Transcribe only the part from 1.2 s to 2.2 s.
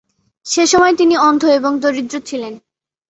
অন্ধ এবং দরিদ্র